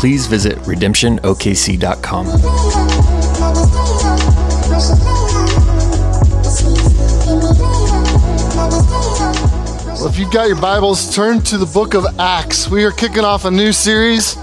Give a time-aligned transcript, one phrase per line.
[0.00, 2.26] please visit redemptionokc.com.
[9.98, 12.66] Well, if you've got your Bibles, turn to the book of Acts.
[12.66, 14.38] We are kicking off a new series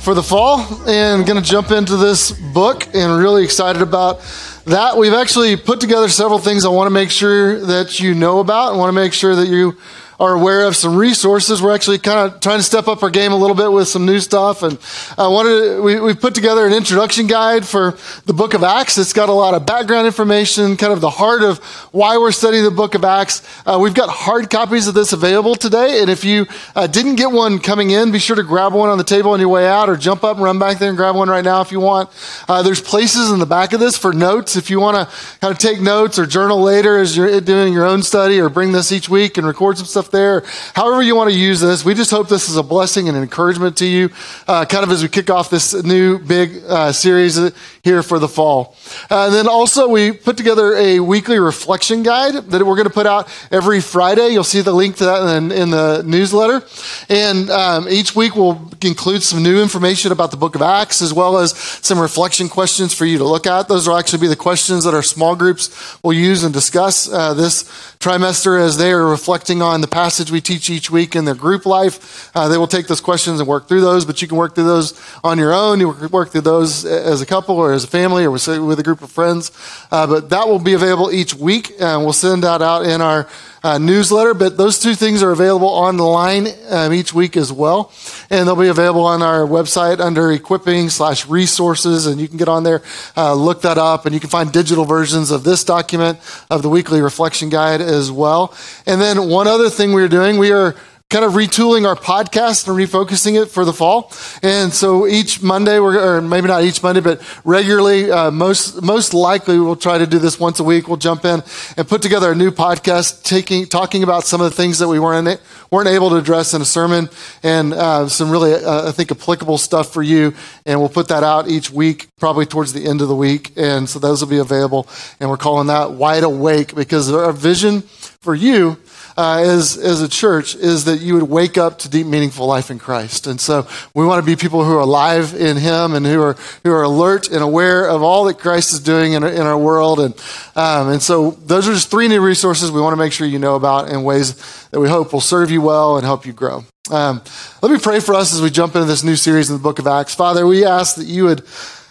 [0.00, 4.22] for the fall and going to jump into this book and really excited about
[4.64, 4.96] that.
[4.96, 8.72] We've actually put together several things I want to make sure that you know about.
[8.72, 9.76] I want to make sure that you
[10.22, 11.60] are aware of some resources.
[11.60, 14.06] We're actually kind of trying to step up our game a little bit with some
[14.06, 14.62] new stuff.
[14.62, 14.78] And
[15.18, 18.98] I wanted to, we, we put together an introduction guide for the book of Acts.
[18.98, 21.58] It's got a lot of background information, kind of the heart of
[21.90, 23.42] why we're studying the book of Acts.
[23.66, 26.00] Uh, we've got hard copies of this available today.
[26.02, 28.98] And if you uh, didn't get one coming in, be sure to grab one on
[28.98, 31.16] the table on your way out or jump up and run back there and grab
[31.16, 32.08] one right now if you want.
[32.48, 35.50] Uh, there's places in the back of this for notes if you want to kind
[35.50, 38.92] of take notes or journal later as you're doing your own study or bring this
[38.92, 40.44] each week and record some stuff there.
[40.74, 43.76] However, you want to use this, we just hope this is a blessing and encouragement
[43.78, 44.10] to you,
[44.46, 47.40] uh, kind of as we kick off this new big uh, series
[47.82, 48.76] here for the fall.
[49.10, 52.94] Uh, and then also, we put together a weekly reflection guide that we're going to
[52.94, 54.28] put out every Friday.
[54.28, 56.64] You'll see the link to that in, in the newsletter.
[57.08, 61.12] And um, each week, we'll include some new information about the book of Acts, as
[61.12, 63.68] well as some reflection questions for you to look at.
[63.68, 67.34] Those will actually be the questions that our small groups will use and discuss uh,
[67.34, 67.64] this
[67.98, 71.66] trimester as they are reflecting on the passage we teach each week in their group
[71.66, 72.34] life.
[72.34, 74.64] Uh, they will take those questions and work through those, but you can work through
[74.64, 75.80] those on your own.
[75.80, 78.78] You can work through those as a couple or as a family or with, with
[78.80, 79.52] a group of friends.
[79.90, 83.28] Uh, but that will be available each week, and we'll send that out in our
[83.62, 84.34] uh, newsletter.
[84.34, 87.92] But those two things are available online um, each week as well,
[88.30, 92.48] and they'll be available on our website under equipping slash resources, and you can get
[92.48, 92.82] on there,
[93.16, 96.18] uh, look that up, and you can find digital versions of this document
[96.50, 98.54] of the weekly reflection guide as well.
[98.86, 100.76] And then one other thing we're doing, we are
[101.12, 104.10] kind of retooling our podcast and refocusing it for the fall.
[104.42, 109.12] And so each Monday, we're, or maybe not each Monday, but regularly, uh, most, most
[109.12, 110.88] likely we'll try to do this once a week.
[110.88, 111.42] We'll jump in
[111.76, 114.98] and put together a new podcast taking, talking about some of the things that we
[114.98, 115.38] weren't,
[115.70, 117.10] weren't able to address in a sermon
[117.42, 120.32] and uh, some really, uh, I think, applicable stuff for you.
[120.64, 123.52] And we'll put that out each week, probably towards the end of the week.
[123.58, 124.88] And so those will be available.
[125.20, 128.78] And we're calling that Wide Awake because our vision for you
[129.16, 132.70] uh, as, as a church is that you would wake up to deep, meaningful life
[132.70, 133.26] in Christ.
[133.26, 136.36] And so we want to be people who are alive in Him and who are,
[136.64, 140.00] who are alert and aware of all that Christ is doing in, in our world.
[140.00, 140.14] And,
[140.56, 143.38] um, and so those are just three new resources we want to make sure you
[143.38, 146.64] know about in ways that we hope will serve you well and help you grow.
[146.90, 147.22] Um,
[147.62, 149.78] let me pray for us as we jump into this new series in the book
[149.78, 150.14] of Acts.
[150.14, 151.42] Father, we ask that you would,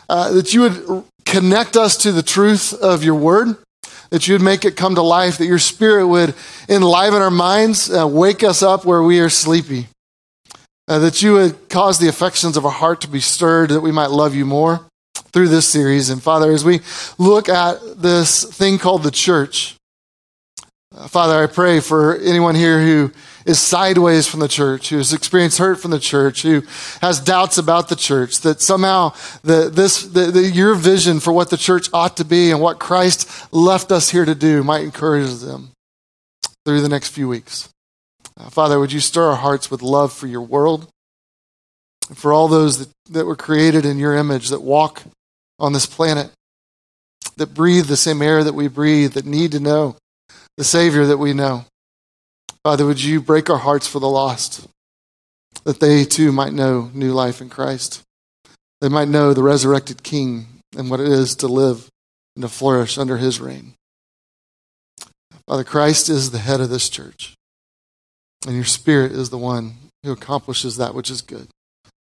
[0.09, 3.55] uh, that you would connect us to the truth of your word
[4.11, 6.35] that you would make it come to life, that your spirit would
[6.69, 9.87] enliven our minds, uh, wake us up where we are sleepy,
[10.87, 13.91] uh, that you would cause the affections of our heart to be stirred, that we
[13.91, 14.85] might love you more
[15.31, 16.09] through this series.
[16.09, 16.81] And Father, as we
[17.17, 19.75] look at this thing called the church,
[21.07, 23.13] Father, I pray for anyone here who
[23.45, 26.63] is sideways from the church, who has experienced hurt from the church, who
[27.01, 31.49] has doubts about the church, that somehow the, this, the, the, your vision for what
[31.49, 35.35] the church ought to be and what Christ left us here to do might encourage
[35.35, 35.71] them
[36.65, 37.69] through the next few weeks.
[38.37, 40.89] Uh, Father, would you stir our hearts with love for your world,
[42.13, 45.03] for all those that, that were created in your image, that walk
[45.57, 46.31] on this planet,
[47.37, 49.95] that breathe the same air that we breathe, that need to know
[50.57, 51.65] the Savior that we know.
[52.63, 54.67] Father, would you break our hearts for the lost,
[55.63, 58.01] that they too might know new life in Christ?
[58.81, 60.47] They might know the resurrected King
[60.77, 61.87] and what it is to live
[62.35, 63.73] and to flourish under his reign.
[65.47, 67.33] Father, Christ is the head of this church,
[68.45, 69.73] and your Spirit is the one
[70.03, 71.47] who accomplishes that which is good.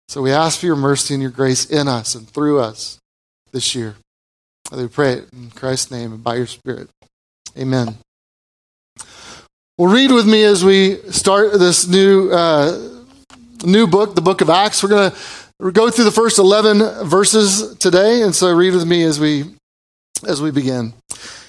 [0.08, 2.98] So we ask for your mercy and your grace in us and through us
[3.52, 3.96] this year.
[4.70, 6.88] We pray it in Christ's name and by your Spirit.
[7.56, 7.96] Amen.
[9.82, 13.00] Well, read with me as we start this new uh,
[13.64, 14.80] new book, the book of Acts.
[14.80, 19.02] We're going to go through the first 11 verses today, and so read with me
[19.02, 19.42] as we
[20.24, 20.94] as we begin.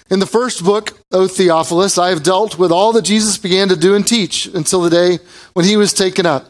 [0.10, 3.76] In the first book, O Theophilus, I have dealt with all that Jesus began to
[3.76, 5.20] do and teach until the day
[5.54, 6.50] when he was taken up,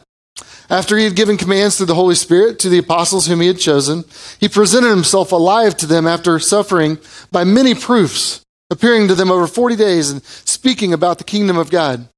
[0.70, 3.58] After he had given commands through the Holy Spirit to the apostles whom he had
[3.58, 4.04] chosen,
[4.40, 6.96] he presented himself alive to them after suffering
[7.30, 11.70] by many proofs, appearing to them over 40 days and speaking about the kingdom of
[11.70, 12.08] God.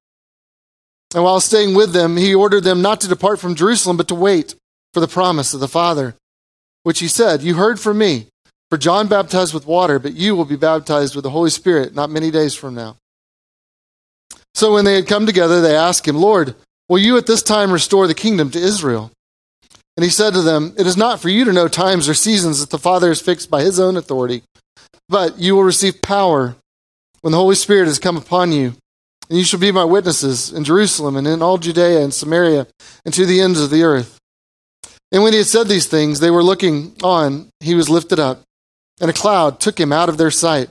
[1.13, 4.15] And while staying with them, he ordered them not to depart from Jerusalem, but to
[4.15, 4.55] wait
[4.93, 6.15] for the promise of the Father,
[6.83, 8.27] which he said, You heard from me.
[8.69, 12.09] For John baptized with water, but you will be baptized with the Holy Spirit not
[12.09, 12.97] many days from now.
[14.53, 16.55] So when they had come together, they asked him, Lord,
[16.89, 19.11] will you at this time restore the kingdom to Israel?
[19.95, 22.59] And he said to them, It is not for you to know times or seasons
[22.59, 24.43] that the Father has fixed by his own authority,
[25.09, 26.55] but you will receive power
[27.21, 28.73] when the Holy Spirit has come upon you.
[29.29, 32.67] And you shall be my witnesses in Jerusalem and in all Judea and Samaria
[33.05, 34.17] and to the ends of the earth.
[35.11, 38.41] And when he had said these things, they were looking on, he was lifted up
[38.99, 40.69] and a cloud took him out of their sight.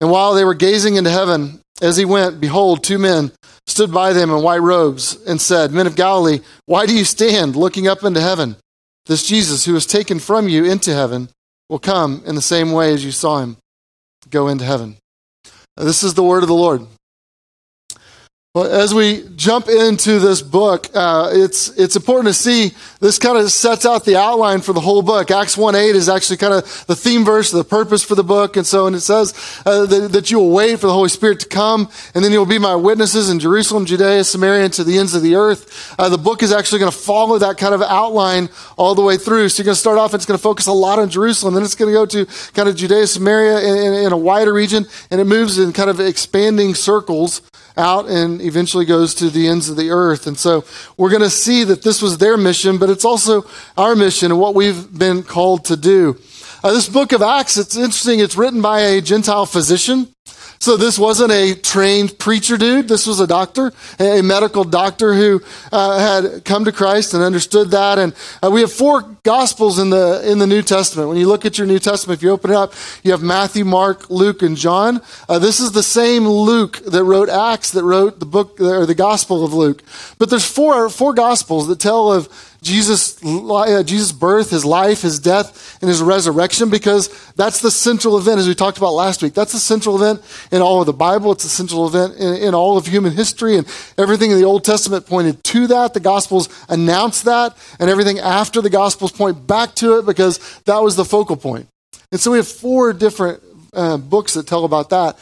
[0.00, 3.32] And while they were gazing into heaven, as he went, behold, two men
[3.66, 7.56] stood by them in white robes and said, Men of Galilee, why do you stand
[7.56, 8.56] looking up into heaven?
[9.06, 11.28] This Jesus who was taken from you into heaven
[11.68, 13.56] will come in the same way as you saw him
[14.30, 14.96] go into heaven.
[15.76, 16.86] This is the word of the Lord.
[18.54, 23.36] Well, as we jump into this book, uh, it's, it's important to see this kind
[23.36, 25.30] of sets out the outline for the whole book.
[25.30, 28.56] Acts 1 8 is actually kind of the theme verse, the purpose for the book.
[28.56, 29.34] And so, and it says
[29.66, 32.46] uh, that, that, you will wait for the Holy Spirit to come, and then you'll
[32.46, 35.94] be my witnesses in Jerusalem, Judea, Samaria, and to the ends of the earth.
[35.98, 38.48] Uh, the book is actually going to follow that kind of outline
[38.78, 39.50] all the way through.
[39.50, 41.64] So you're going to start off, it's going to focus a lot on Jerusalem, then
[41.64, 42.24] it's going to go to
[42.54, 45.90] kind of Judea, Samaria, in, in, in a wider region, and it moves in kind
[45.90, 47.42] of expanding circles
[47.78, 50.26] out and eventually goes to the ends of the earth.
[50.26, 50.64] And so
[50.96, 53.44] we're going to see that this was their mission, but it's also
[53.76, 56.18] our mission and what we've been called to do.
[56.62, 58.18] Uh, this book of Acts, it's interesting.
[58.18, 60.08] It's written by a Gentile physician.
[60.60, 62.88] So this wasn't a trained preacher dude.
[62.88, 65.40] This was a doctor, a medical doctor who
[65.70, 67.98] uh, had come to Christ and understood that.
[67.98, 71.08] And uh, we have four gospels in the in the New Testament.
[71.08, 73.64] When you look at your New Testament, if you open it up, you have Matthew,
[73.64, 75.00] Mark, Luke, and John.
[75.28, 78.94] Uh, this is the same Luke that wrote Acts, that wrote the book or the
[78.94, 79.82] Gospel of Luke.
[80.18, 82.28] But there's four four gospels that tell of
[82.60, 88.18] Jesus, uh, Jesus' birth, his life, his death, and his resurrection, because that's the central
[88.18, 89.32] event, as we talked about last week.
[89.32, 91.30] That's the central event in all of the Bible.
[91.32, 93.66] It's the central event in, in all of human history, and
[93.96, 95.94] everything in the Old Testament pointed to that.
[95.94, 100.82] The Gospels announce that, and everything after the Gospels point back to it, because that
[100.82, 101.68] was the focal point.
[102.10, 105.16] And so we have four different uh, books that tell about that.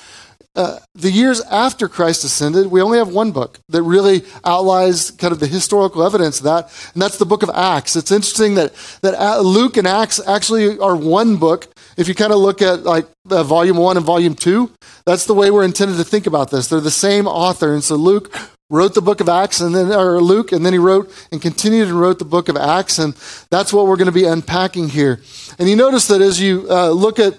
[0.57, 5.33] Uh, the years after Christ ascended, we only have one book that really outlines kind
[5.33, 7.95] of the historical evidence of that, and that's the book of Acts.
[7.95, 8.73] It's interesting that,
[9.03, 11.69] that Luke and Acts actually are one book.
[11.99, 14.71] If you kind of look at like uh, volume one and volume two,
[15.05, 16.69] that's the way we're intended to think about this.
[16.69, 17.73] They're the same author.
[17.73, 18.35] And so Luke
[18.69, 21.89] wrote the book of Acts and then, or Luke, and then he wrote and continued
[21.89, 22.99] and wrote the book of Acts.
[22.99, 23.15] And
[23.51, 25.21] that's what we're going to be unpacking here.
[25.59, 27.39] And you notice that as you uh, look at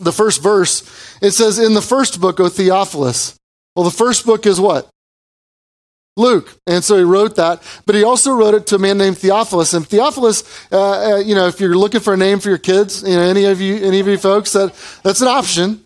[0.00, 0.82] the first verse,
[1.20, 3.38] it says, In the first book, O Theophilus.
[3.74, 4.88] Well, the first book is what?
[6.18, 6.58] Luke.
[6.66, 9.72] And so he wrote that, but he also wrote it to a man named Theophilus.
[9.72, 10.42] And Theophilus,
[10.72, 13.22] uh, uh, you know, if you're looking for a name for your kids, you know,
[13.22, 15.84] any of you, any of you folks, that that's an option.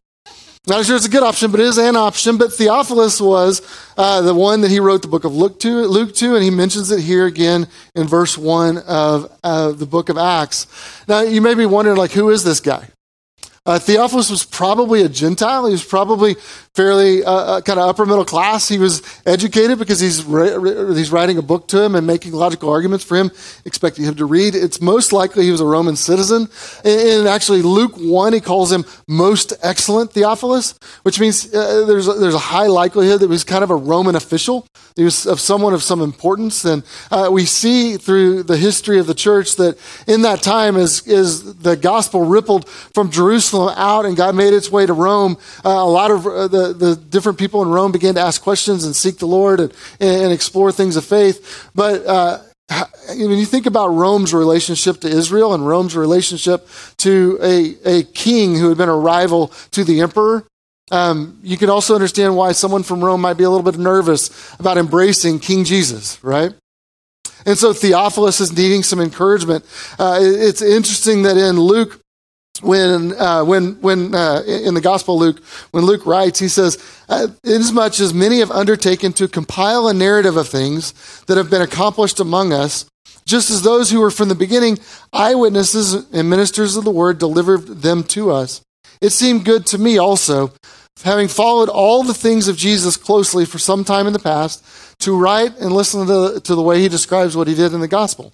[0.67, 2.39] Not sure it's a good option, but it is an option.
[2.39, 3.61] But Theophilus was
[3.99, 6.51] uh, the one that he wrote the book of Luke to, Luke to, and he
[6.51, 7.67] mentions it here again
[7.97, 10.67] in verse one of the book of Acts.
[11.09, 12.89] Now you may be wondering, like, who is this guy?
[13.65, 15.67] Uh, Theophilus was probably a Gentile.
[15.67, 16.35] He was probably
[16.75, 18.67] fairly uh, uh, kind of upper middle class.
[18.67, 22.71] He was educated because he's, re- he's writing a book to him and making logical
[22.71, 23.31] arguments for him,
[23.65, 24.57] expecting him to read.
[24.57, 26.49] It's most likely he was a Roman citizen.
[26.85, 32.15] And, actually, Luke 1, he calls him most excellent Theophilus, which means uh, there's, a,
[32.15, 34.67] there's a high likelihood that he was kind of a Roman official.
[34.97, 36.65] He was of someone of some importance.
[36.65, 39.79] And uh, we see through the history of the church that
[40.09, 44.71] in that time, as, as the gospel rippled from Jerusalem out and God made its
[44.71, 48.21] way to Rome, uh, a lot of the the, different people in Rome began to
[48.21, 51.71] ask questions and seek the Lord and, and explore things of faith.
[51.75, 52.39] But uh,
[53.09, 56.69] when you think about Rome's relationship to Israel and Rome's relationship
[56.99, 60.47] to a, a king who had been a rival to the emperor,
[60.91, 64.55] um, you can also understand why someone from Rome might be a little bit nervous
[64.59, 66.53] about embracing King Jesus, right?
[67.47, 69.65] And so Theophilus is needing some encouragement.
[69.99, 72.02] Uh, it's interesting that in Luke,
[72.61, 76.79] when uh, when when uh, in the Gospel Luke, when Luke writes, he says,
[77.09, 80.93] uh, "Inasmuch as many have undertaken to compile a narrative of things
[81.27, 82.85] that have been accomplished among us,
[83.25, 84.79] just as those who were from the beginning
[85.13, 88.61] eyewitnesses and ministers of the word delivered them to us,
[89.01, 90.53] it seemed good to me also."
[91.05, 94.65] having followed all the things of Jesus closely for some time in the past,
[95.01, 97.89] to write and listen to, to the way he describes what he did in the
[97.89, 98.33] gospel.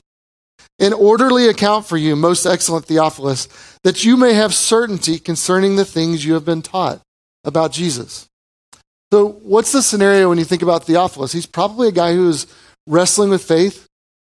[0.79, 3.49] An orderly account for you, most excellent Theophilus,
[3.83, 7.01] that you may have certainty concerning the things you have been taught
[7.45, 8.29] about Jesus.
[9.13, 11.33] So, what's the scenario when you think about Theophilus?
[11.33, 12.47] He's probably a guy who was
[12.87, 13.87] wrestling with faith.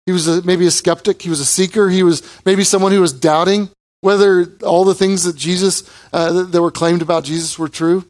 [0.04, 1.22] He was a, maybe a skeptic.
[1.22, 1.88] He was a seeker.
[1.88, 3.70] He was maybe someone who was doubting
[4.06, 8.04] whether all the things that Jesus uh, that were claimed about Jesus were true,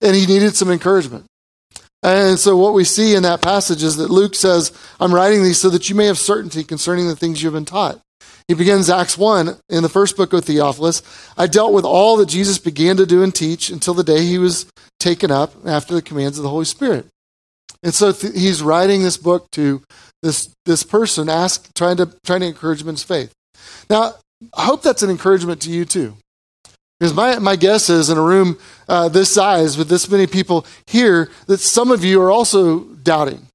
[0.00, 1.26] and he needed some encouragement.
[2.02, 5.60] And so, what we see in that passage is that Luke says, "I'm writing these
[5.60, 8.00] so that you may have certainty concerning the things you have been taught."
[8.48, 11.02] He begins Acts 1 in the first book of Theophilus.
[11.36, 14.38] I dealt with all that Jesus began to do and teach until the day he
[14.38, 14.66] was
[15.00, 17.06] taken up after the commands of the Holy Spirit.
[17.82, 19.82] And so th- he's writing this book to
[20.22, 23.32] this, this person, ask, trying, to, trying to encourage him in his faith.
[23.90, 24.14] Now,
[24.56, 26.16] I hope that's an encouragement to you too.
[26.98, 30.66] Because my, my guess is in a room uh, this size with this many people
[30.86, 33.48] here, that some of you are also doubting.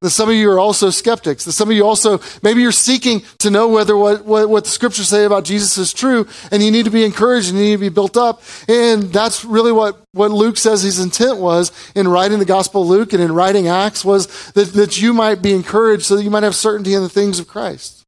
[0.00, 1.44] That some of you are also skeptics.
[1.44, 4.70] That some of you also, maybe you're seeking to know whether what, what, what, the
[4.70, 7.72] scriptures say about Jesus is true, and you need to be encouraged and you need
[7.72, 8.42] to be built up.
[8.66, 12.88] And that's really what, what Luke says his intent was in writing the Gospel of
[12.88, 16.30] Luke and in writing Acts was that, that you might be encouraged so that you
[16.30, 17.99] might have certainty in the things of Christ.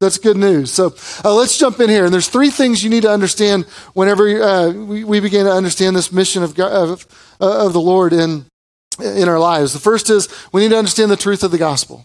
[0.00, 0.70] That's good news.
[0.70, 2.04] So uh, let's jump in here.
[2.04, 3.64] And there's three things you need to understand
[3.94, 7.06] whenever uh, we, we, begin to understand this mission of, God, of,
[7.40, 8.44] uh, of the Lord in
[9.00, 9.72] in our lives.
[9.72, 12.04] The first is we need to understand the truth of the gospel.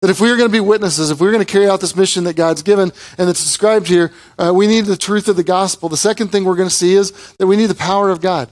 [0.00, 1.94] That if we are going to be witnesses, if we're going to carry out this
[1.94, 5.44] mission that God's given and that's described here, uh, we need the truth of the
[5.44, 5.88] gospel.
[5.88, 8.48] The second thing we're going to see is that we need the power of God.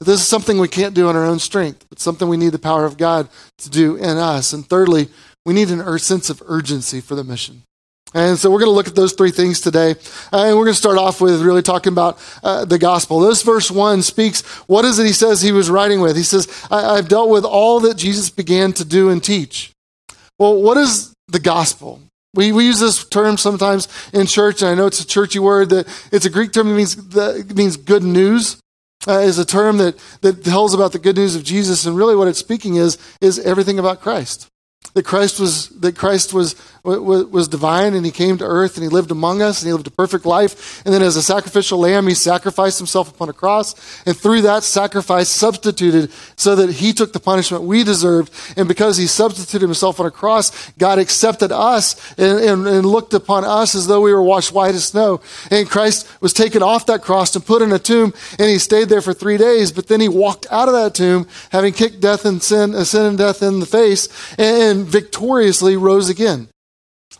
[0.00, 2.58] This is something we can't do on our own strength, but something we need the
[2.58, 4.52] power of God to do in us.
[4.52, 5.08] And thirdly,
[5.46, 7.62] we need a sense of urgency for the mission.
[8.12, 9.92] And so we're going to look at those three things today.
[10.32, 13.20] Uh, and we're going to start off with really talking about uh, the gospel.
[13.20, 16.16] This verse one speaks, what is it he says he was writing with?
[16.16, 19.70] He says, I- I've dealt with all that Jesus began to do and teach.
[20.36, 22.00] Well, what is the gospel?
[22.34, 25.70] We, we use this term sometimes in church, and I know it's a churchy word.
[25.70, 28.58] That it's a Greek term that means, that means good news.
[29.06, 32.16] Uh, is a term that, that tells about the good news of Jesus, and really
[32.16, 34.48] what it's speaking is is everything about Christ
[34.94, 38.82] that Christ was that Christ was, was was divine and he came to earth and
[38.82, 40.82] he lived among us and he lived a perfect life.
[40.84, 43.74] And then as a sacrificial lamb he sacrificed himself upon a cross
[44.06, 48.32] and through that sacrifice substituted so that he took the punishment we deserved.
[48.56, 53.14] And because he substituted himself on a cross God accepted us and, and, and looked
[53.14, 55.20] upon us as though we were washed white as snow.
[55.50, 58.88] And Christ was taken off that cross and put in a tomb and he stayed
[58.88, 59.72] there for three days.
[59.72, 63.06] But then he walked out of that tomb having kicked death and sin, uh, sin
[63.06, 64.08] and death in the face.
[64.38, 66.48] And victoriously rose again.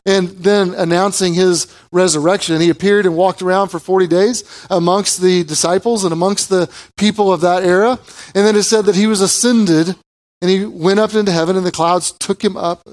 [0.04, 5.42] And then announcing his resurrection, he appeared and walked around for 40 days amongst the
[5.44, 7.98] disciples and amongst the people of that era.
[8.34, 9.96] And then it said that he was ascended
[10.40, 12.86] and he went up into heaven and the clouds took him up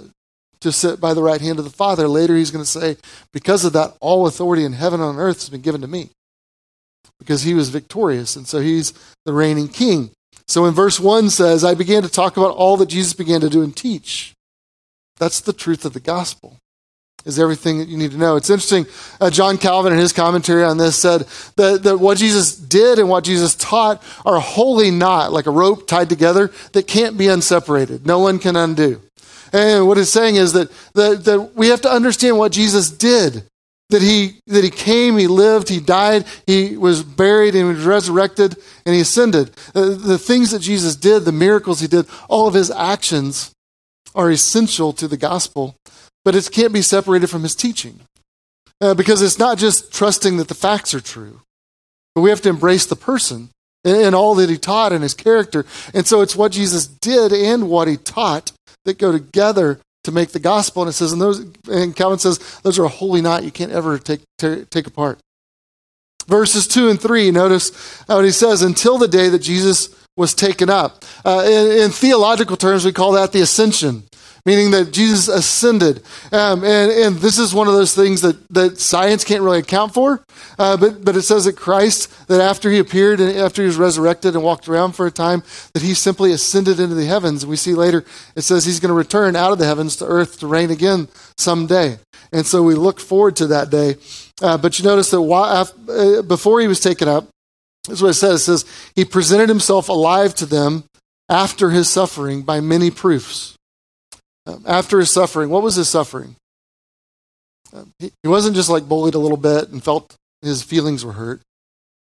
[0.61, 2.07] to sit by the right hand of the Father.
[2.07, 2.97] Later he's going to say,
[3.31, 6.09] because of that, all authority in heaven and on earth has been given to me.
[7.19, 8.91] Because he was victorious, and so he's
[9.23, 10.09] the reigning king.
[10.47, 13.49] So in verse 1 says, I began to talk about all that Jesus began to
[13.49, 14.32] do and teach.
[15.17, 16.57] That's the truth of the gospel.
[17.25, 18.35] Is everything that you need to know.
[18.35, 18.85] It's interesting.
[19.21, 23.07] Uh, John Calvin, in his commentary on this, said that, that what Jesus did and
[23.07, 28.05] what Jesus taught are wholly not like a rope tied together that can't be unseparated.
[28.05, 29.01] No one can undo.
[29.53, 33.43] And what it's saying is that, that, that we have to understand what Jesus did
[33.89, 38.55] that he that he came he lived he died he was buried and was resurrected
[38.85, 42.55] and he ascended uh, the things that jesus did the miracles he did all of
[42.55, 43.53] his actions
[44.15, 45.75] are essential to the gospel,
[46.23, 48.01] but it can't be separated from his teaching.
[48.81, 51.39] Uh, because it's not just trusting that the facts are true,
[52.15, 53.49] but we have to embrace the person
[53.85, 55.65] and, and all that he taught and his character.
[55.93, 58.51] And so it's what Jesus did and what he taught
[58.85, 60.81] that go together to make the gospel.
[60.81, 63.71] And it says, and those, and Calvin says, those are a holy knot you can't
[63.71, 65.19] ever take, take, take apart.
[66.27, 70.69] Verses 2 and 3, notice what he says, until the day that Jesus was taken
[70.69, 71.03] up.
[71.25, 74.03] Uh, in, in, theological terms, we call that the ascension,
[74.45, 76.03] meaning that Jesus ascended.
[76.31, 79.93] Um, and, and, this is one of those things that, that science can't really account
[79.93, 80.23] for.
[80.59, 83.77] Uh, but, but it says that Christ, that after he appeared and after he was
[83.77, 85.41] resurrected and walked around for a time,
[85.73, 87.43] that he simply ascended into the heavens.
[87.43, 88.05] And we see later
[88.35, 91.07] it says he's going to return out of the heavens to earth to reign again
[91.37, 91.97] someday.
[92.31, 93.95] And so we look forward to that day.
[94.41, 97.27] Uh, but you notice that while, uh, before he was taken up,
[97.87, 98.41] this is what it says.
[98.41, 100.85] It says, He presented himself alive to them
[101.29, 103.55] after his suffering by many proofs.
[104.45, 106.35] Um, after his suffering, what was his suffering?
[107.73, 111.41] Um, he, wasn't just like bullied a little bit and felt his feelings were hurt.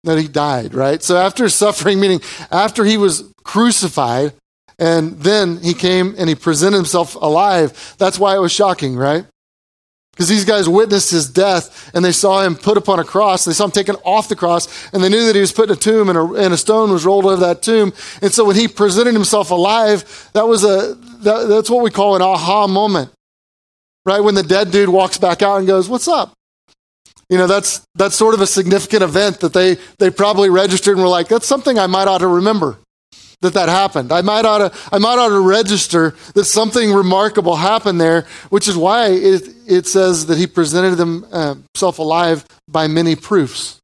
[0.03, 1.01] that he died, right?
[1.01, 4.33] So after suffering, meaning after he was crucified,
[4.77, 7.95] and then he came and he presented himself alive.
[7.97, 9.25] That's why it was shocking, right?
[10.15, 13.43] Because these guys witnessed his death and they saw him put upon a cross.
[13.43, 15.75] They saw him taken off the cross and they knew that he was put in
[15.75, 17.91] a tomb and a, and a stone was rolled over that tomb.
[18.21, 22.15] And so when he presented himself alive, that was a, that, that's what we call
[22.15, 23.11] an aha moment,
[24.05, 24.21] right?
[24.21, 26.31] When the dead dude walks back out and goes, What's up?
[27.27, 31.03] You know, that's, that's sort of a significant event that they, they probably registered and
[31.03, 32.77] were like, That's something I might ought to remember
[33.45, 34.11] that that happened.
[34.11, 38.67] I might ought to, I might ought to register that something remarkable happened there, which
[38.67, 43.79] is why it, it says that he presented himself uh, alive by many proofs.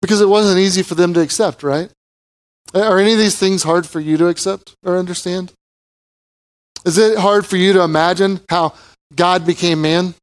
[0.00, 1.90] Because it wasn't easy for them to accept, right?
[2.72, 5.52] Are any of these things hard for you to accept or understand?
[6.84, 8.74] Is it hard for you to imagine how
[9.14, 10.14] God became man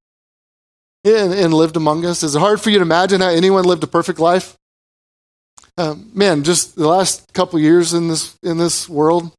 [1.04, 2.24] and, and lived among us?
[2.24, 4.56] Is it hard for you to imagine how anyone lived a perfect life?
[5.78, 9.32] Um, man, just the last couple years in this in this world,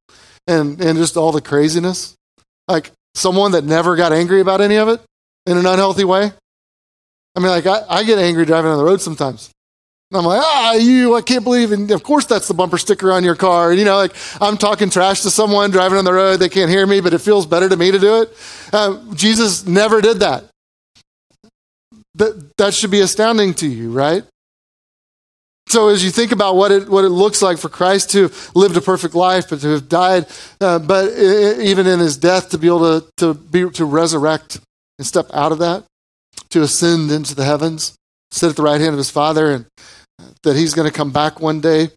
[0.46, 2.14] and and just all the craziness.
[2.68, 5.00] Like someone that never got angry about any of it
[5.46, 6.32] in an unhealthy way.
[7.36, 9.50] I mean, like I, I get angry driving on the road sometimes.
[10.10, 13.24] I'm like, ah, you, I can't believe, and of course that's the bumper sticker on
[13.24, 13.70] your car.
[13.70, 16.70] And, you know, like I'm talking trash to someone driving on the road, they can't
[16.70, 18.34] hear me, but it feels better to me to do it.
[18.72, 20.44] Uh, Jesus never did that.
[22.14, 24.24] That, that should be astounding to you, right?
[25.68, 28.50] So as you think about what it, what it looks like for Christ to have
[28.56, 30.26] lived a perfect life, but to have died,
[30.60, 34.60] uh, but even in his death to be able to, to, be, to resurrect
[34.98, 35.84] and step out of that,
[36.50, 37.94] to ascend into the heavens,
[38.30, 39.66] sit at the right hand of his Father, and
[40.42, 41.90] that he's going to come back one day.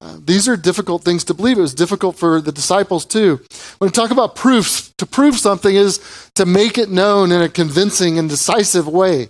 [0.00, 1.58] Uh, these are difficult things to believe.
[1.58, 3.40] It was difficult for the disciples too.
[3.78, 6.00] When we talk about proofs, to prove something is
[6.34, 9.28] to make it known in a convincing and decisive way.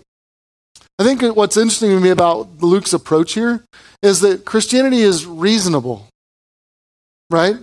[0.98, 3.64] I think what's interesting to me about Luke's approach here
[4.02, 6.06] is that Christianity is reasonable,
[7.30, 7.56] right?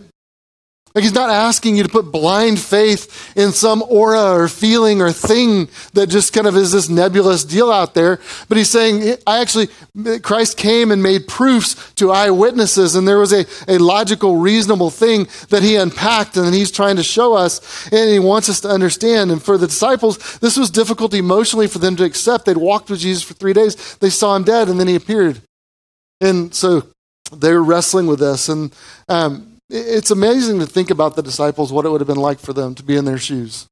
[0.95, 5.11] Like he's not asking you to put blind faith in some aura or feeling or
[5.11, 8.21] thing that just kind of is this nebulous deal out there.
[8.47, 9.67] But he's saying, I actually,
[10.19, 15.27] Christ came and made proofs to eyewitnesses, and there was a, a logical, reasonable thing
[15.49, 19.31] that he unpacked and he's trying to show us, and he wants us to understand.
[19.31, 22.45] And for the disciples, this was difficult emotionally for them to accept.
[22.45, 25.41] They'd walked with Jesus for three days, they saw him dead, and then he appeared.
[26.21, 26.83] And so
[27.31, 28.49] they were wrestling with this.
[28.49, 28.73] And,
[29.09, 32.53] um, it's amazing to think about the disciples, what it would have been like for
[32.53, 33.67] them to be in their shoes.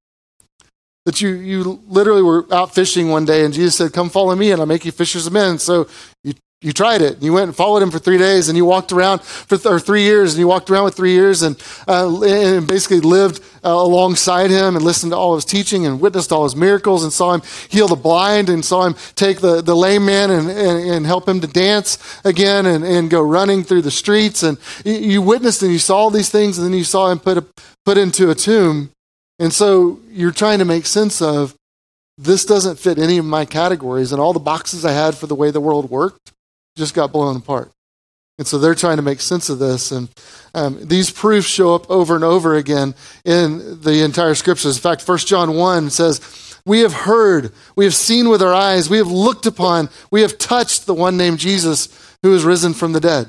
[1.06, 4.52] That you, you literally were out fishing one day and Jesus said, Come follow me
[4.52, 5.60] and I'll make you fishers of men.
[5.60, 5.88] So
[6.24, 7.22] you you tried it.
[7.22, 9.82] You went and followed him for three days, and you walked around for th- or
[9.82, 13.70] three years, and you walked around with three years, and, uh, and basically lived uh,
[13.70, 17.34] alongside him and listened to all his teaching and witnessed all his miracles and saw
[17.34, 21.06] him heal the blind and saw him take the, the lame man and, and, and
[21.06, 24.42] help him to dance again and, and go running through the streets.
[24.42, 27.38] And you, witnessed and you saw all these things, and then you saw him put,
[27.38, 27.46] a,
[27.84, 28.90] put into a tomb.
[29.38, 31.56] And so you're trying to make sense of
[32.18, 35.36] this doesn't fit any of my categories and all the boxes I had for the
[35.36, 36.32] way the world worked
[36.76, 37.72] just got blown apart.
[38.38, 39.92] And so they're trying to make sense of this.
[39.92, 40.10] And
[40.56, 44.76] um, these proofs show up over and over again in the entire scriptures.
[44.76, 48.90] In fact, 1 John 1 says, We have heard, we have seen with our eyes,
[48.90, 51.90] we have looked upon, we have touched the one named Jesus
[52.24, 53.28] who is risen from the dead.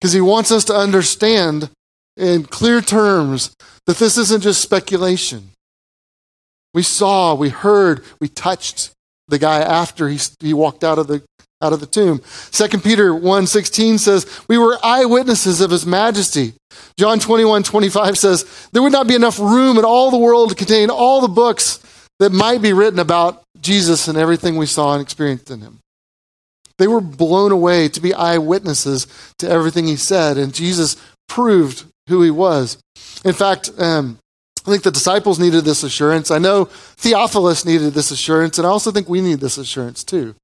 [0.00, 1.70] Because he wants us to understand
[2.16, 3.54] in clear terms
[3.86, 5.50] that this isn't just speculation.
[6.74, 8.90] We saw, we heard, we touched
[9.28, 11.22] the guy after he, he walked out of the
[11.62, 12.20] out of the tomb.
[12.50, 16.54] 2 Peter 1:16 says, "We were eyewitnesses of his majesty."
[16.96, 20.90] John 21:25 says, There would not be enough room in all the world to contain
[20.90, 21.80] all the books
[22.18, 25.78] that might be written about Jesus and everything we saw and experienced in him.
[26.78, 29.06] They were blown away to be eyewitnesses
[29.38, 30.96] to everything he said, and Jesus
[31.28, 32.78] proved who he was.
[33.24, 34.18] In fact, um,
[34.66, 36.30] I think the disciples needed this assurance.
[36.30, 40.34] I know Theophilus needed this assurance, and I also think we need this assurance too.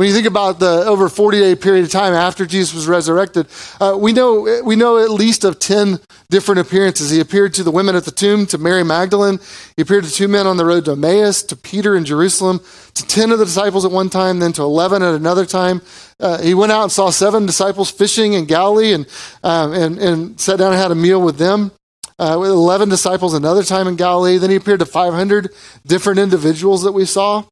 [0.00, 3.48] When you think about the over 40 day period of time after Jesus was resurrected,
[3.82, 7.10] uh, we, know, we know at least of 10 different appearances.
[7.10, 9.38] He appeared to the women at the tomb, to Mary Magdalene.
[9.76, 12.60] He appeared to two men on the road to Emmaus, to Peter in Jerusalem,
[12.94, 15.82] to 10 of the disciples at one time, then to 11 at another time.
[16.18, 19.06] Uh, he went out and saw seven disciples fishing in Galilee and,
[19.42, 21.72] um, and, and sat down and had a meal with them.
[22.18, 24.38] Uh, with 11 disciples another time in Galilee.
[24.38, 25.50] Then he appeared to 500
[25.86, 27.44] different individuals that we saw.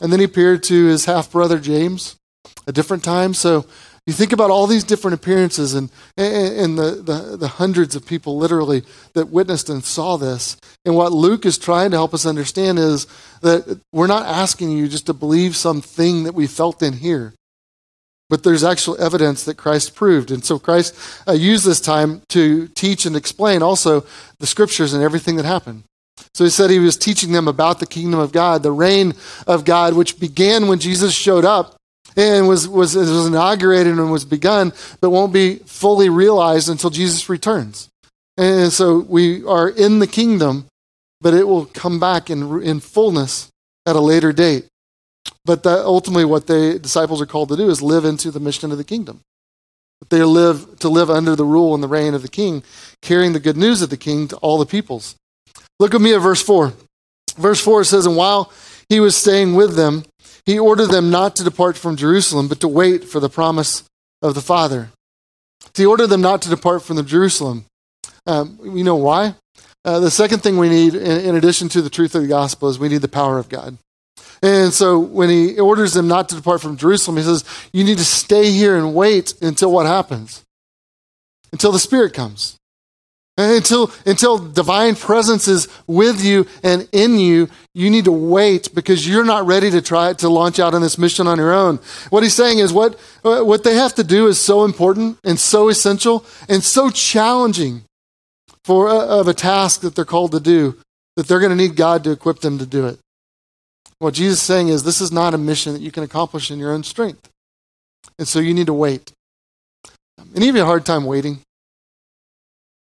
[0.00, 2.16] And then he appeared to his half brother James
[2.66, 3.34] a different time.
[3.34, 3.66] So
[4.06, 8.36] you think about all these different appearances and, and the, the, the, hundreds of people
[8.36, 8.82] literally
[9.14, 10.58] that witnessed and saw this.
[10.84, 13.06] And what Luke is trying to help us understand is
[13.40, 17.32] that we're not asking you just to believe something that we felt in here,
[18.28, 20.30] but there's actual evidence that Christ proved.
[20.30, 20.94] And so Christ
[21.26, 24.04] uh, used this time to teach and explain also
[24.38, 25.84] the scriptures and everything that happened.
[26.34, 29.14] So he said he was teaching them about the kingdom of God, the reign
[29.46, 31.76] of God, which began when Jesus showed up
[32.16, 37.28] and was, was, was inaugurated and was begun, but won't be fully realized until Jesus
[37.28, 37.88] returns.
[38.36, 40.66] And so we are in the kingdom,
[41.20, 43.48] but it will come back in, in fullness
[43.86, 44.66] at a later date.
[45.44, 48.72] But that ultimately, what the disciples are called to do is live into the mission
[48.72, 49.20] of the kingdom.
[50.10, 52.62] They live to live under the rule and the reign of the king,
[53.00, 55.16] carrying the good news of the king to all the peoples.
[55.80, 56.72] Look with me at verse 4.
[57.36, 58.52] Verse 4 says, And while
[58.88, 60.04] he was staying with them,
[60.46, 63.84] he ordered them not to depart from Jerusalem, but to wait for the promise
[64.22, 64.90] of the Father.
[65.74, 67.64] So He ordered them not to depart from the Jerusalem.
[68.26, 69.34] Um, you know why?
[69.84, 72.68] Uh, the second thing we need, in, in addition to the truth of the gospel,
[72.68, 73.76] is we need the power of God.
[74.42, 77.98] And so when he orders them not to depart from Jerusalem, he says, You need
[77.98, 80.42] to stay here and wait until what happens?
[81.52, 82.56] Until the Spirit comes.
[83.36, 89.08] Until, until divine presence is with you and in you, you need to wait because
[89.08, 91.80] you're not ready to try to launch out on this mission on your own.
[92.10, 95.68] What he's saying is what, what they have to do is so important and so
[95.68, 97.82] essential and so challenging
[98.62, 100.76] for a, of a task that they're called to do
[101.16, 102.98] that they're going to need God to equip them to do it.
[103.98, 106.58] What Jesus is saying is this is not a mission that you can accomplish in
[106.58, 107.28] your own strength.
[108.18, 109.12] And so you need to wait.
[110.34, 111.40] Any of you have a hard time waiting?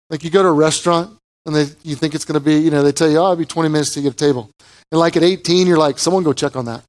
[0.09, 2.71] Like you go to a restaurant and they, you think it's going to be, you
[2.71, 4.49] know, they tell you, oh, it'll be 20 minutes to get a table.
[4.91, 6.83] And like at 18, you're like, someone go check on that.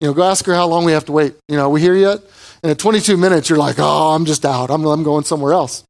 [0.00, 1.34] You know, go ask her how long we have to wait.
[1.48, 2.20] You know, are we here yet?
[2.62, 4.70] And at 22 minutes, you're like, oh, I'm just out.
[4.70, 5.84] I'm, I'm going somewhere else.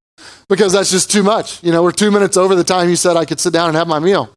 [0.49, 1.63] Because that's just too much.
[1.63, 3.77] You know, we're two minutes over the time you said I could sit down and
[3.77, 4.33] have my meal.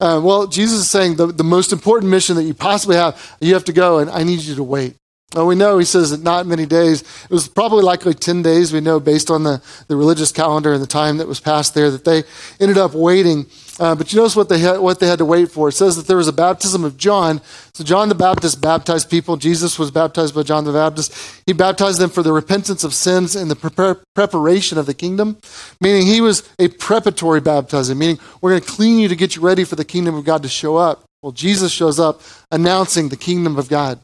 [0.00, 3.54] Uh, well, Jesus is saying the, the most important mission that you possibly have, you
[3.54, 4.96] have to go, and I need you to wait.
[5.34, 7.00] Well, we know he says that not many days.
[7.00, 10.82] It was probably likely 10 days, we know, based on the, the religious calendar and
[10.82, 12.24] the time that was passed there, that they
[12.60, 13.46] ended up waiting.
[13.80, 15.70] Uh, but you notice what they, had, what they had to wait for.
[15.70, 17.40] It says that there was a baptism of John.
[17.72, 19.38] So John the Baptist baptized people.
[19.38, 21.14] Jesus was baptized by John the Baptist.
[21.46, 25.38] He baptized them for the repentance of sins and the pre- preparation of the kingdom,
[25.80, 29.40] meaning he was a preparatory baptism, meaning we're going to clean you to get you
[29.40, 31.04] ready for the kingdom of God to show up.
[31.22, 33.98] Well, Jesus shows up announcing the kingdom of God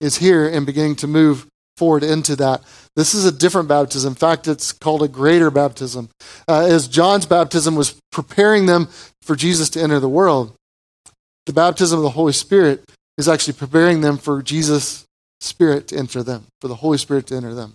[0.00, 2.62] is here and beginning to move forward into that.
[2.94, 4.12] This is a different baptism.
[4.12, 6.08] In fact, it's called a greater baptism.
[6.48, 8.88] Uh, as John's baptism was preparing them
[9.22, 10.54] for Jesus to enter the world,
[11.44, 12.84] the baptism of the Holy Spirit
[13.18, 15.04] is actually preparing them for Jesus'
[15.40, 17.74] Spirit to enter them, for the Holy Spirit to enter them.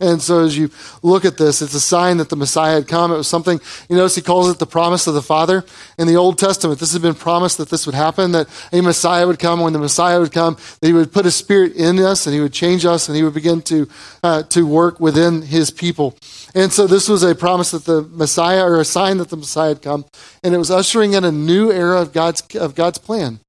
[0.00, 0.70] And so as you
[1.02, 3.12] look at this, it's a sign that the Messiah had come.
[3.12, 5.62] It was something, you notice he calls it the promise of the Father.
[5.98, 9.26] In the Old Testament, this had been promised that this would happen, that a Messiah
[9.26, 9.60] would come.
[9.60, 12.40] When the Messiah would come, that he would put his spirit in us and he
[12.40, 13.88] would change us and he would begin to,
[14.22, 16.16] uh, to work within his people.
[16.54, 19.68] And so this was a promise that the Messiah, or a sign that the Messiah
[19.68, 20.06] had come.
[20.42, 23.40] And it was ushering in a new era of God's, of God's plan.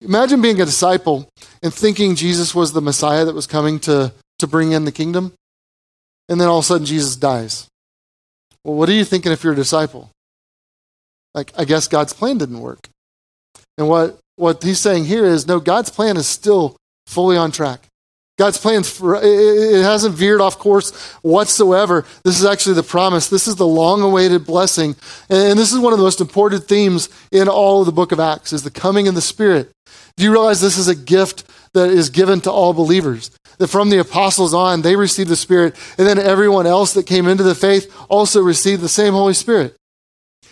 [0.00, 1.28] Imagine being a disciple
[1.62, 5.32] and thinking Jesus was the Messiah that was coming to to bring in the kingdom.
[6.28, 7.66] And then all of a sudden, Jesus dies.
[8.64, 10.10] Well, what are you thinking if you're a disciple?
[11.34, 12.88] Like, I guess God's plan didn't work.
[13.76, 17.86] And what, what he's saying here is no, God's plan is still fully on track.
[18.38, 22.04] God's plan, it hasn't veered off course whatsoever.
[22.22, 23.28] This is actually the promise.
[23.28, 24.94] This is the long awaited blessing.
[25.28, 28.20] And this is one of the most important themes in all of the book of
[28.20, 29.72] Acts is the coming of the Spirit.
[30.16, 33.32] Do you realize this is a gift that is given to all believers?
[33.58, 37.26] That from the apostles on, they received the Spirit, and then everyone else that came
[37.26, 39.76] into the faith also received the same Holy Spirit.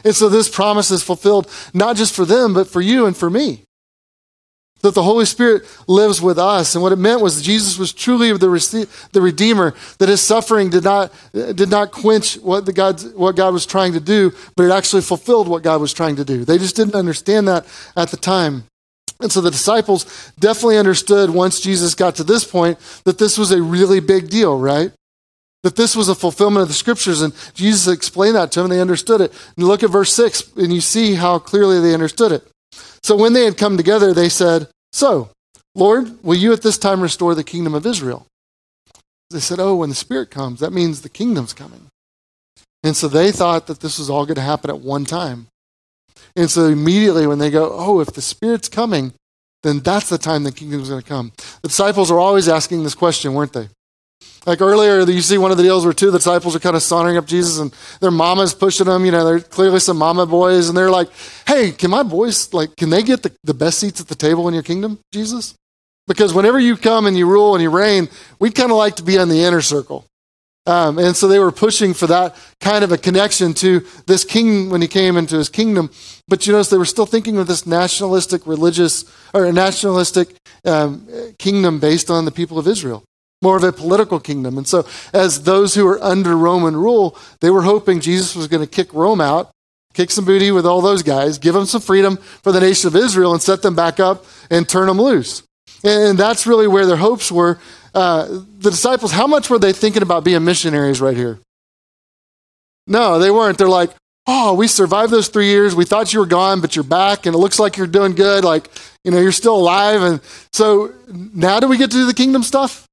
[0.05, 3.31] And so this promise is fulfilled not just for them, but for you and for
[3.31, 3.63] me.
[4.83, 6.75] That the Holy Spirit lives with us.
[6.75, 10.85] And what it meant was Jesus was truly the, the Redeemer, that his suffering did
[10.85, 14.71] not, did not quench what, the God, what God was trying to do, but it
[14.71, 16.45] actually fulfilled what God was trying to do.
[16.45, 17.67] They just didn't understand that
[17.97, 18.65] at the time.
[19.21, 23.51] And so the disciples definitely understood once Jesus got to this point that this was
[23.51, 24.93] a really big deal, right?
[25.63, 27.23] That this was a fulfillment of the scriptures.
[27.23, 29.33] And Jesus explained that to them and they understood it.
[29.57, 32.47] And look at verse 6 and you see how clearly they understood it.
[33.03, 35.31] So when they had come together, they said, So,
[35.75, 38.27] Lord, will you at this time restore the kingdom of Israel?
[39.31, 41.87] They said, Oh, when the Spirit comes, that means the kingdom's coming.
[42.83, 45.49] And so they thought that this was all going to happen at one time.
[46.37, 49.15] And so immediately when they go, oh, if the Spirit's coming,
[49.63, 51.33] then that's the time the kingdom is going to come.
[51.63, 53.69] The disciples are always asking this question, weren't they?
[54.47, 56.77] Like earlier, you see one of the deals where two of the disciples are kind
[56.77, 59.05] of sauntering up Jesus and their mama's pushing them.
[59.05, 60.69] You know, they're clearly some mama boys.
[60.69, 61.09] And they're like,
[61.49, 64.47] hey, can my boys, like, can they get the, the best seats at the table
[64.47, 65.55] in your kingdom, Jesus?
[66.07, 69.03] Because whenever you come and you rule and you reign, we'd kind of like to
[69.03, 70.05] be in the inner circle.
[70.67, 74.69] Um, and so they were pushing for that kind of a connection to this king
[74.69, 75.91] when he came into his kingdom.
[76.27, 81.07] But you notice they were still thinking of this nationalistic, religious, or nationalistic um,
[81.39, 83.05] kingdom based on the people of Israel,
[83.43, 84.59] more of a political kingdom.
[84.59, 88.63] And so, as those who were under Roman rule, they were hoping Jesus was going
[88.63, 89.53] to kick Rome out,
[89.95, 92.97] kick some booty with all those guys, give them some freedom for the nation of
[92.97, 95.45] Israel, and set them back up and turn them loose.
[95.85, 97.61] And that's really where their hopes were
[97.97, 98.27] uh,
[98.59, 101.39] the disciples, how much were they thinking about being missionaries right here?
[102.87, 103.57] No, they weren't.
[103.57, 103.91] They're like,
[104.27, 105.75] oh, we survived those three years.
[105.75, 108.45] We thought you were gone, but you're back, and it looks like you're doing good.
[108.45, 108.69] Like,
[109.03, 110.03] you know, you're still alive.
[110.03, 110.21] And
[110.53, 112.87] so now do we get to do the kingdom stuff?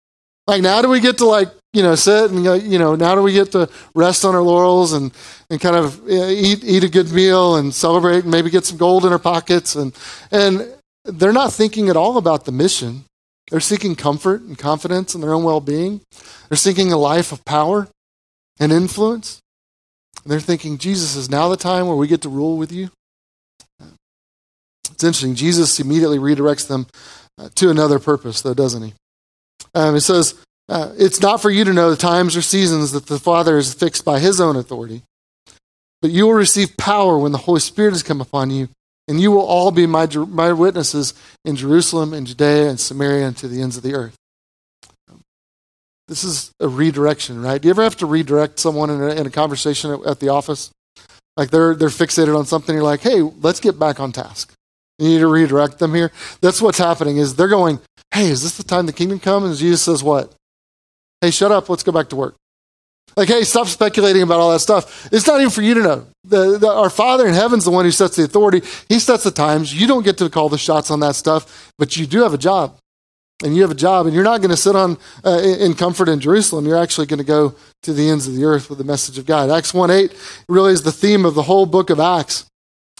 [0.47, 3.21] Like, now do we get to, like, you know, sit and, you know, now do
[3.21, 5.11] we get to rest on our laurels and,
[5.49, 9.05] and kind of eat, eat a good meal and celebrate and maybe get some gold
[9.05, 9.75] in our pockets?
[9.75, 9.93] And,
[10.31, 10.71] and
[11.03, 13.03] they're not thinking at all about the mission.
[13.49, 16.01] They're seeking comfort and confidence in their own well being.
[16.49, 17.88] They're seeking a life of power
[18.60, 19.41] and influence.
[20.23, 22.89] And they're thinking, Jesus, is now the time where we get to rule with you?
[24.91, 25.36] It's interesting.
[25.36, 26.88] Jesus immediately redirects them
[27.38, 28.93] uh, to another purpose, though, doesn't he?
[29.73, 30.36] Um, it says,
[30.69, 33.73] uh, It's not for you to know the times or seasons that the Father has
[33.73, 35.01] fixed by his own authority,
[36.01, 38.69] but you will receive power when the Holy Spirit has come upon you
[39.07, 41.13] and you will all be my, my witnesses
[41.43, 44.15] in Jerusalem and Judea and Samaria and to the ends of the earth.
[46.07, 47.61] This is a redirection, right?
[47.61, 50.29] Do you ever have to redirect someone in a, in a conversation at, at, the
[50.29, 50.69] office?
[51.37, 54.53] Like they're, they're fixated on something, you're like, hey, let's get back on task.
[54.99, 56.11] You need to redirect them here.
[56.41, 57.79] That's what's happening is they're going,
[58.13, 59.45] hey, is this the time the kingdom comes?
[59.45, 60.33] And Jesus says what?
[61.21, 62.35] Hey, shut up, let's go back to work.
[63.15, 65.08] Like, hey, stop speculating about all that stuff.
[65.12, 66.08] It's not even for you to know.
[66.23, 68.62] The, the, our Father in heaven's the one who sets the authority.
[68.89, 69.80] He sets the times.
[69.80, 72.38] You don't get to call the shots on that stuff, but you do have a
[72.38, 72.78] job.
[73.43, 76.08] And you have a job, and you're not going to sit on uh, in comfort
[76.08, 76.65] in Jerusalem.
[76.65, 79.26] You're actually going to go to the ends of the earth with the message of
[79.26, 79.49] God.
[79.49, 82.45] Acts 1 8 really is the theme of the whole book of Acts.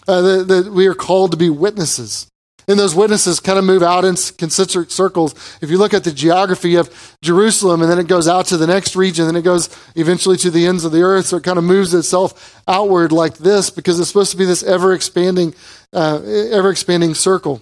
[0.06, 2.28] Uh, that we are called to be witnesses.
[2.68, 5.34] And those witnesses kind of move out in concentric circles.
[5.62, 8.68] If you look at the geography of Jerusalem, and then it goes out to the
[8.68, 11.28] next region, then it goes eventually to the ends of the earth.
[11.28, 14.64] So it kind of moves itself outward like this because it's supposed to be this
[14.64, 15.54] ever expanding,
[15.92, 16.22] uh,
[16.52, 17.62] ever expanding circle.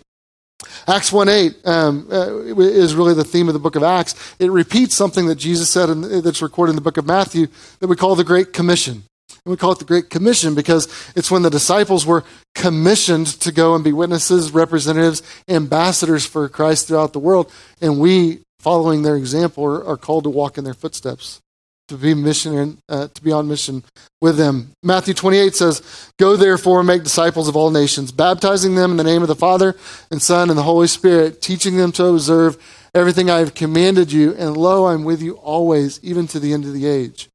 [0.87, 4.35] Acts 1 8 um, uh, is really the theme of the book of Acts.
[4.39, 7.47] It repeats something that Jesus said in, that's recorded in the book of Matthew
[7.79, 9.03] that we call the Great Commission.
[9.45, 12.23] And we call it the Great Commission because it's when the disciples were
[12.53, 17.51] commissioned to go and be witnesses, representatives, ambassadors for Christ throughout the world.
[17.81, 21.41] And we, following their example, are, are called to walk in their footsteps,
[21.87, 23.83] to be mission, uh, to be on mission
[24.21, 24.73] with them.
[24.83, 25.81] Matthew 28 says,
[26.19, 29.35] "Go therefore and make disciples of all nations, baptizing them in the name of the
[29.35, 29.75] Father
[30.11, 32.59] and Son and the Holy Spirit, teaching them to observe
[32.93, 34.35] everything I have commanded you.
[34.35, 37.30] And lo, I'm with you always, even to the end of the age."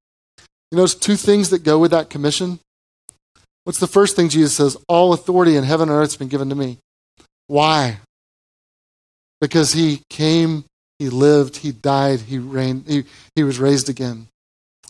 [0.71, 2.59] You notice two things that go with that commission?
[3.65, 4.77] What's the first thing Jesus says?
[4.89, 6.79] All authority in heaven and earth has been given to me.
[7.47, 7.99] Why?
[9.41, 10.65] Because he came,
[10.99, 14.29] he lived, he died, he reigned, he, he was raised again.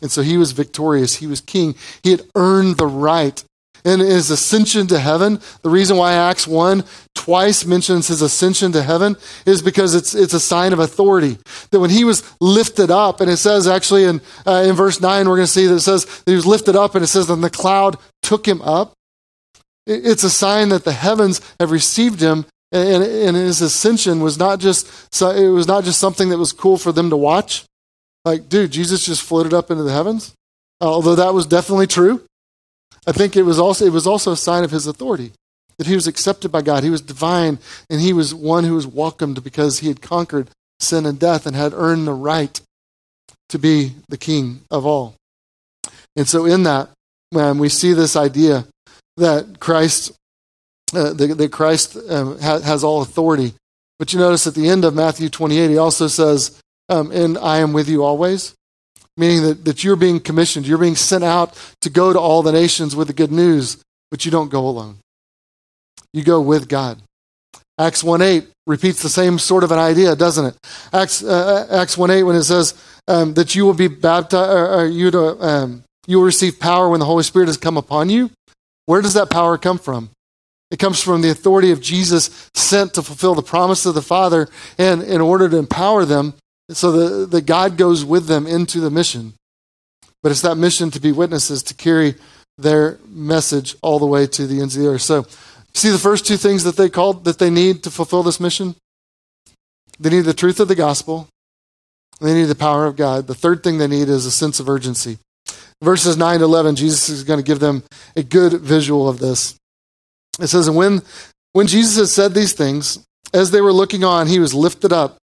[0.03, 1.17] And so he was victorious.
[1.17, 1.75] He was king.
[2.03, 3.43] He had earned the right
[3.87, 5.41] in his ascension to heaven.
[5.63, 10.35] The reason why Acts 1 twice mentions his ascension to heaven is because it's, it's
[10.35, 11.39] a sign of authority.
[11.71, 15.29] That when he was lifted up, and it says actually in, uh, in verse 9,
[15.29, 17.29] we're going to see that it says that he was lifted up, and it says
[17.29, 18.93] that the cloud took him up.
[19.87, 24.59] It's a sign that the heavens have received him and, and, his ascension was not
[24.59, 24.89] just
[25.23, 27.65] it was not just something that was cool for them to watch
[28.25, 30.35] like dude jesus just floated up into the heavens
[30.81, 32.27] although that was definitely true
[33.07, 35.33] I think it was also it was also a sign of his authority
[35.79, 36.83] that he was accepted by God.
[36.83, 40.49] He was divine and he was one who was welcomed because he had conquered
[40.81, 42.61] sin and death and had earned the right
[43.49, 45.15] to be the king of all.
[46.17, 46.89] And so in that
[47.35, 48.67] um, we see this idea
[49.17, 50.13] that Christ
[50.95, 53.55] uh, that, that, Christ um, ha- has all authority.
[53.99, 57.59] But you notice at the end of Matthew 28, he also says, um, And I
[57.59, 58.55] am with you always
[59.17, 62.53] meaning that, that you're being commissioned, you're being sent out to go to all the
[62.53, 64.99] nations with the good news, but you don't go alone.
[66.13, 67.01] You go with God.
[67.79, 70.57] Acts 1 8 repeats the same sort of an idea, doesn't it?
[70.93, 72.75] Acts, uh, Acts 1 8, when it says
[73.07, 76.89] um, that you will be baptized, or, or you, to, um, you will receive power
[76.89, 78.31] when the Holy Spirit has come upon you.
[78.87, 80.11] Where does that power come from?
[80.71, 84.49] It comes from the authority of Jesus sent to fulfill the promise of the Father
[84.79, 86.35] and in order to empower them
[86.71, 89.35] so the, the God goes with them into the mission.
[90.23, 92.17] But it's that mission to be witnesses, to carry
[92.59, 95.03] their message all the way to the ends of the earth.
[95.03, 95.27] So,
[95.75, 98.75] see the first two things that they called that they need to fulfill this mission?
[100.01, 101.29] They need the truth of the gospel.
[102.21, 103.27] They need the power of God.
[103.27, 105.19] The third thing they need is a sense of urgency.
[105.83, 107.83] Verses 9 to 11, Jesus is going to give them
[108.17, 109.55] a good visual of this.
[110.41, 111.03] It says, And when,
[111.53, 112.99] when Jesus had said these things,
[113.35, 115.19] as they were looking on, he was lifted up,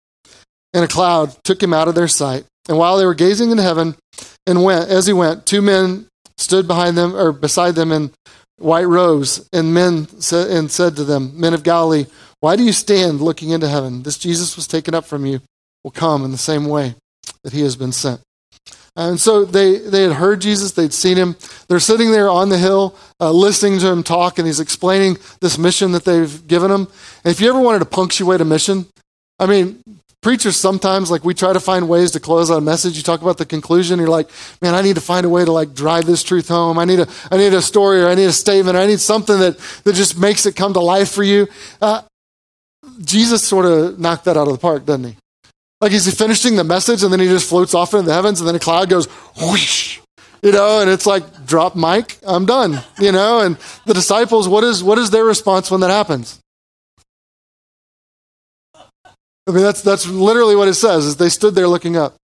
[0.72, 2.44] and a cloud took him out of their sight.
[2.68, 3.96] And while they were gazing into heaven,
[4.46, 6.06] and went as he went, two men
[6.36, 8.10] stood behind them or beside them in
[8.58, 12.06] white robes, and men said, and said to them, Men of Galilee,
[12.40, 14.02] why do you stand looking into heaven?
[14.02, 15.40] This Jesus was taken up from you
[15.82, 16.94] will come in the same way
[17.42, 18.20] that he has been sent.
[18.96, 21.36] And so they, they had heard Jesus, they'd seen him.
[21.68, 25.58] They're sitting there on the hill, uh, listening to him talk, and he's explaining this
[25.58, 26.88] mission that they've given him.
[27.24, 28.86] And if you ever wanted to punctuate a mission,
[29.38, 29.82] I mean,
[30.22, 32.96] preachers sometimes, like, we try to find ways to close out a message.
[32.96, 34.28] You talk about the conclusion, you're like,
[34.60, 36.78] man, I need to find a way to, like, drive this truth home.
[36.78, 39.00] I need a, I need a story, or I need a statement, or I need
[39.00, 41.48] something that, that just makes it come to life for you.
[41.80, 42.02] Uh,
[43.04, 45.16] Jesus sort of knocked that out of the park, doesn't he?
[45.80, 48.48] Like he's finishing the message and then he just floats off into the heavens and
[48.48, 49.06] then a cloud goes
[49.40, 50.00] whoosh,
[50.42, 53.40] you know, and it's like drop mic, I'm done, you know.
[53.40, 53.56] And
[53.86, 56.39] the disciples, what is what is their response when that happens?
[59.50, 61.04] I mean, that's that's literally what it says.
[61.06, 62.14] Is they stood there looking up,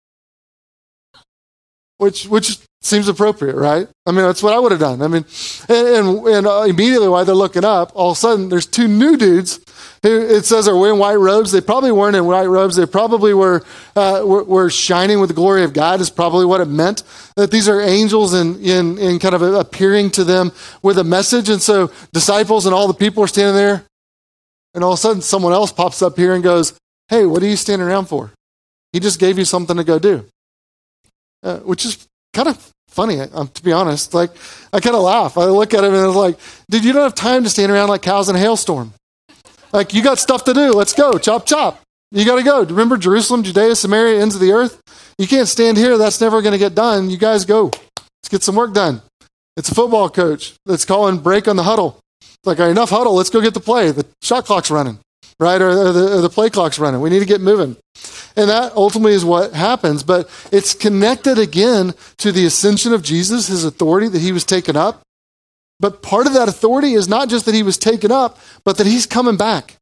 [1.98, 3.88] which which seems appropriate, right?
[4.06, 5.02] I mean, that's what I would have done.
[5.02, 5.24] I mean,
[5.68, 8.86] and and, and uh, immediately while they're looking up, all of a sudden there's two
[8.86, 9.58] new dudes
[10.04, 11.50] who it says are wearing white robes.
[11.50, 12.76] They probably weren't in white robes.
[12.76, 13.64] They probably were,
[13.96, 17.02] uh, were, were, shining with the glory of God, is probably what it meant.
[17.34, 21.48] That these are angels in, in, in kind of appearing to them with a message.
[21.48, 23.84] And so disciples and all the people are standing there.
[24.74, 27.46] And all of a sudden, someone else pops up here and goes, Hey, what are
[27.46, 28.32] you standing around for?
[28.92, 30.26] He just gave you something to go do.
[31.42, 34.14] Uh, which is kind of funny, um, to be honest.
[34.14, 34.30] Like,
[34.72, 35.38] I kind of laugh.
[35.38, 36.38] I look at him and I was like,
[36.70, 38.92] dude, you don't have time to stand around like cows in a hailstorm.
[39.72, 40.72] Like, you got stuff to do.
[40.72, 41.18] Let's go.
[41.18, 41.82] Chop, chop.
[42.10, 42.64] You got to go.
[42.64, 44.80] Remember Jerusalem, Judea, Samaria, ends of the earth?
[45.18, 45.98] You can't stand here.
[45.98, 47.10] That's never going to get done.
[47.10, 47.64] You guys go.
[47.96, 49.02] Let's get some work done.
[49.56, 52.00] It's a football coach that's calling break on the huddle.
[52.20, 53.14] It's like, enough huddle.
[53.14, 53.90] Let's go get the play.
[53.90, 54.98] The shot clock's running,
[55.38, 55.60] right?
[55.60, 57.00] Or the, or the play clock's running.
[57.00, 57.76] We need to get moving.
[58.36, 60.02] And that ultimately is what happens.
[60.02, 64.76] But it's connected again to the ascension of Jesus, his authority that he was taken
[64.76, 65.02] up.
[65.78, 68.86] But part of that authority is not just that he was taken up, but that
[68.86, 69.76] he's coming back.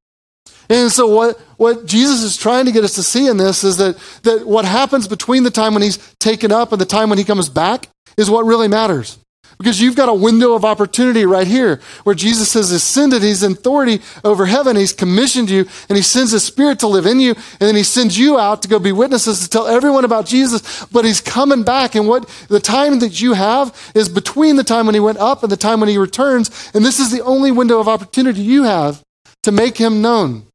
[0.69, 3.77] And so what, what Jesus is trying to get us to see in this is
[3.77, 7.19] that, that what happens between the time when he's taken up and the time when
[7.19, 9.19] he comes back is what really matters.
[9.59, 13.53] Because you've got a window of opportunity right here where Jesus has ascended, he's in
[13.53, 17.31] authority over heaven, he's commissioned you, and he sends his spirit to live in you,
[17.31, 20.85] and then he sends you out to go be witnesses to tell everyone about Jesus,
[20.87, 21.95] but he's coming back.
[21.95, 25.43] And what the time that you have is between the time when he went up
[25.43, 28.65] and the time when he returns, and this is the only window of opportunity you
[28.65, 29.03] have
[29.45, 30.47] to make him known.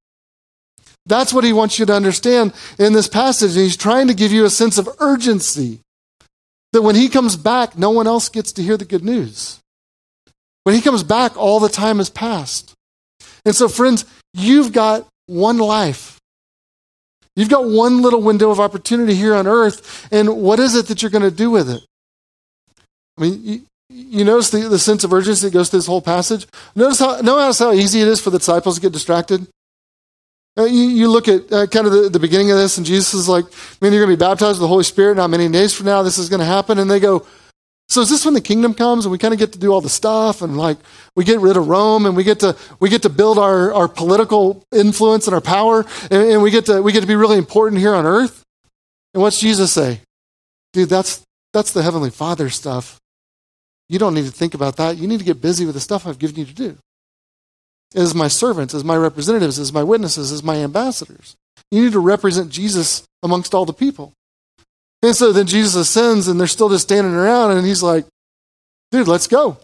[1.06, 3.56] That's what he wants you to understand in this passage.
[3.56, 5.80] And he's trying to give you a sense of urgency
[6.74, 9.60] that when he comes back, no one else gets to hear the good news.
[10.64, 12.74] When he comes back, all the time has passed.
[13.46, 16.20] And so, friends, you've got one life.
[17.36, 20.08] You've got one little window of opportunity here on earth.
[20.12, 21.82] And what is it that you're going to do with it?
[23.18, 26.02] I mean, you, you notice the, the sense of urgency that goes through this whole
[26.02, 26.46] passage?
[26.76, 29.48] Notice how, notice how easy it is for the disciples to get distracted?
[30.60, 33.14] Uh, you, you, look at uh, kind of the, the, beginning of this, and Jesus
[33.14, 33.46] is like,
[33.80, 36.04] man, you're going to be baptized with the Holy Spirit not many days from now.
[36.04, 36.80] This is going to happen.
[36.80, 37.26] And they go,
[37.88, 39.80] so is this when the kingdom comes and we kind of get to do all
[39.80, 40.78] the stuff and like
[41.16, 43.88] we get rid of Rome and we get to we get to build our, our
[43.88, 47.38] political influence and our power and, and we get to we get to be really
[47.38, 48.44] important here on earth?
[49.14, 50.02] And what's Jesus say?
[50.74, 53.00] Dude, that's that's the heavenly Father stuff.
[53.88, 54.98] You don't need to think about that.
[54.98, 56.78] You need to get busy with the stuff I've given you to do
[57.96, 61.36] as my servants, as my representatives, as my witnesses, as my ambassadors.
[61.72, 64.14] You need to represent Jesus amongst all the people.
[65.02, 68.06] And so then Jesus ascends and they're still just standing around and he's like,
[68.92, 69.58] dude, let's go.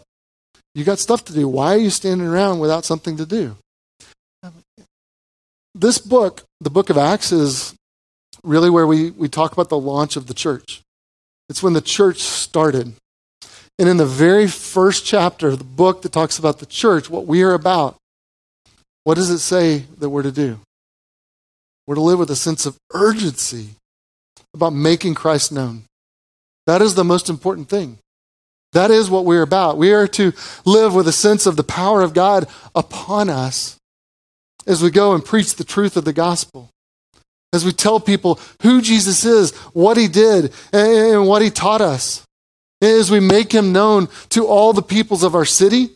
[0.74, 1.48] You got stuff to do.
[1.48, 3.56] Why are you standing around without something to do?
[5.74, 7.76] This book, the book of Acts, is
[8.44, 10.82] really where we, we talk about the launch of the church.
[11.50, 12.94] It's when the church started.
[13.78, 17.28] And in the very first chapter of the book that talks about the church, what
[17.28, 17.98] we are about,
[19.06, 20.60] what does it say that we're to do?
[21.88, 23.70] We're to live with a sense of urgency
[24.54, 25.84] about making Christ known.
[26.66, 28.00] That is the most important thing.
[28.74, 29.78] That is what we're about.
[29.78, 30.34] We are to
[30.66, 33.78] live with a sense of the power of God upon us
[34.66, 36.72] as we go and preach the truth of the gospel.
[37.54, 42.26] As we tell people who Jesus is, what he did, and what he taught us.
[42.82, 45.92] As we make him known to all the peoples of our city,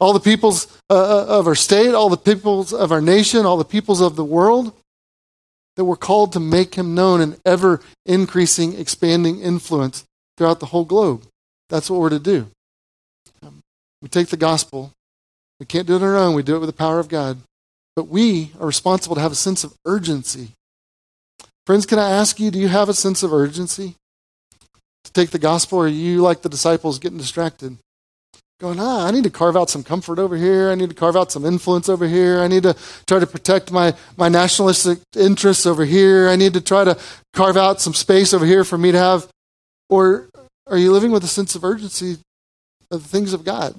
[0.00, 3.56] all the peoples uh, uh, of our state, all the peoples of our nation, all
[3.56, 4.72] the peoples of the world.
[5.76, 10.04] that we're called to make him known in ever increasing, expanding influence
[10.36, 11.22] throughout the whole globe.
[11.68, 12.48] That's what we're to do.
[13.42, 13.60] Um,
[14.02, 14.92] we take the gospel.
[15.60, 16.34] We can't do it on our own.
[16.34, 17.38] We do it with the power of God.
[17.94, 20.48] But we are responsible to have a sense of urgency.
[21.66, 23.94] Friends, can I ask you, do you have a sense of urgency
[25.04, 27.76] to take the gospel, or are you like the disciples getting distracted?
[28.60, 30.70] Going, ah, I need to carve out some comfort over here.
[30.70, 32.40] I need to carve out some influence over here.
[32.40, 32.74] I need to
[33.06, 36.28] try to protect my, my nationalistic interests over here.
[36.28, 36.98] I need to try to
[37.34, 39.28] carve out some space over here for me to have.
[39.88, 40.28] Or
[40.66, 42.18] are you living with a sense of urgency
[42.90, 43.76] of the things of God?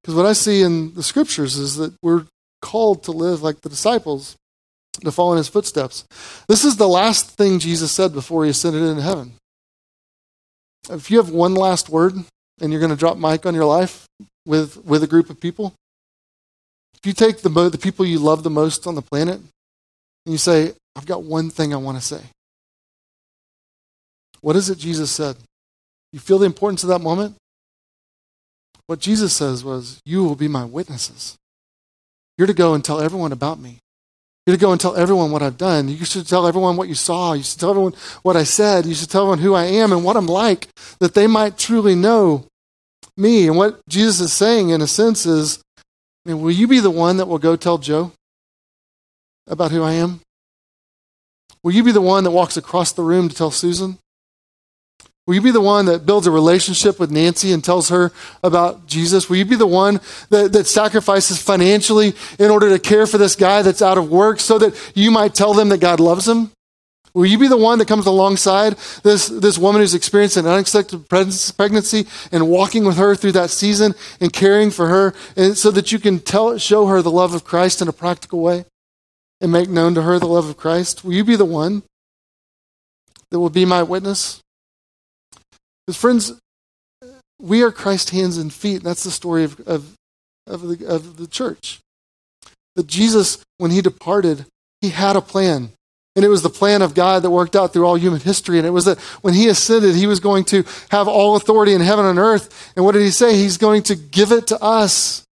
[0.00, 2.24] Because what I see in the scriptures is that we're
[2.62, 4.34] called to live like the disciples,
[5.04, 6.06] to follow in his footsteps.
[6.48, 9.34] This is the last thing Jesus said before he ascended into heaven.
[10.90, 12.14] If you have one last word
[12.60, 14.06] and you're going to drop mic on your life
[14.46, 15.74] with, with a group of people,
[16.94, 20.38] if you take the, the people you love the most on the planet and you
[20.38, 22.20] say, I've got one thing I want to say.
[24.40, 25.36] What is it Jesus said?
[26.12, 27.36] You feel the importance of that moment?
[28.86, 31.36] What Jesus says was, You will be my witnesses.
[32.36, 33.78] You're to go and tell everyone about me.
[34.46, 35.88] You're to go and tell everyone what I've done.
[35.88, 37.32] You should tell everyone what you saw.
[37.32, 38.86] You should tell everyone what I said.
[38.86, 40.66] You should tell everyone who I am and what I'm like,
[40.98, 42.46] that they might truly know
[43.16, 43.46] me.
[43.46, 45.62] And what Jesus is saying, in a sense, is
[46.26, 48.10] will you be the one that will go tell Joe
[49.46, 50.20] about who I am?
[51.62, 53.98] Will you be the one that walks across the room to tell Susan?
[55.26, 58.10] Will you be the one that builds a relationship with Nancy and tells her
[58.42, 59.30] about Jesus?
[59.30, 60.00] Will you be the one
[60.30, 64.40] that, that sacrifices financially in order to care for this guy that's out of work
[64.40, 66.50] so that you might tell them that God loves him?
[67.14, 71.08] Will you be the one that comes alongside this, this woman who's experienced an unexpected
[71.08, 75.92] pregnancy and walking with her through that season and caring for her and so that
[75.92, 78.64] you can tell, show her the love of Christ in a practical way
[79.42, 81.04] and make known to her the love of Christ?
[81.04, 81.82] Will you be the one
[83.30, 84.42] that will be my witness?
[85.86, 86.32] Because, friends,
[87.40, 88.76] we are Christ's hands and feet.
[88.76, 89.94] And that's the story of, of,
[90.46, 91.80] of, the, of the church.
[92.76, 94.46] That Jesus, when he departed,
[94.80, 95.70] he had a plan.
[96.14, 98.58] And it was the plan of God that worked out through all human history.
[98.58, 101.80] And it was that when he ascended, he was going to have all authority in
[101.80, 102.72] heaven and earth.
[102.76, 103.34] And what did he say?
[103.34, 105.24] He's going to give it to us.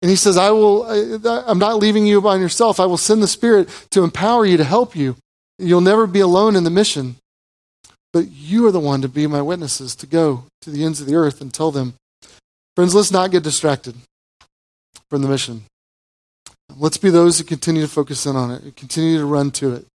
[0.00, 0.84] And he says, I will,
[1.26, 2.78] I'm not leaving you by yourself.
[2.78, 5.16] I will send the Spirit to empower you, to help you.
[5.58, 7.16] You'll never be alone in the mission.
[8.12, 11.06] But you are the one to be my witnesses, to go to the ends of
[11.06, 11.94] the earth and tell them.
[12.74, 13.96] Friends, let's not get distracted
[15.10, 15.64] from the mission.
[16.76, 19.86] Let's be those who continue to focus in on it, continue to run to it.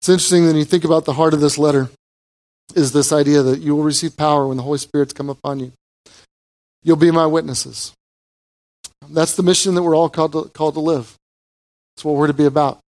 [0.00, 1.88] It's interesting when you think about the heart of this letter
[2.74, 5.72] is this idea that you will receive power when the Holy Spirit's come upon you.
[6.82, 7.92] You'll be my witnesses.
[9.08, 11.14] That's the mission that we're all called to, called to live.
[11.96, 12.80] That's what we're to be about.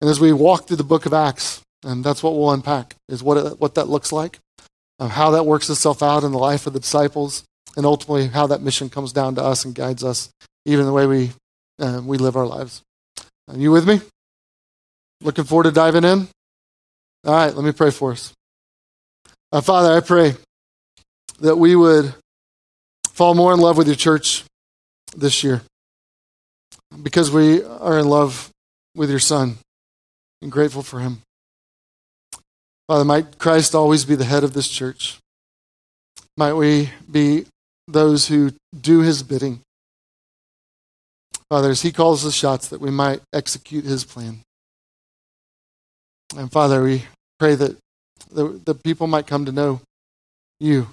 [0.00, 3.22] And as we walk through the book of Acts, and that's what we'll unpack, is
[3.22, 4.38] what, it, what that looks like,
[4.98, 7.44] uh, how that works itself out in the life of the disciples,
[7.76, 10.30] and ultimately how that mission comes down to us and guides us,
[10.64, 11.30] even the way we,
[11.80, 12.82] uh, we live our lives.
[13.48, 14.00] Are you with me?
[15.20, 16.28] Looking forward to diving in?
[17.24, 18.32] All right, let me pray for us.
[19.52, 20.34] Uh, Father, I pray
[21.40, 22.14] that we would
[23.10, 24.44] fall more in love with your church
[25.16, 25.62] this year
[27.02, 28.50] because we are in love
[28.94, 29.58] with your Son
[30.40, 31.22] and grateful for him.
[32.92, 35.16] Father, might Christ always be the head of this church.
[36.36, 37.46] Might we be
[37.88, 39.60] those who do his bidding.
[41.48, 44.40] Father, as he calls the shots, that we might execute his plan.
[46.36, 47.04] And Father, we
[47.38, 47.78] pray that
[48.30, 49.80] the, the people might come to know
[50.60, 50.88] you